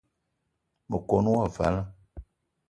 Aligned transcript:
Me 0.89 0.97
kon 1.09 1.25
wo 1.33 1.43
vala 1.55 1.81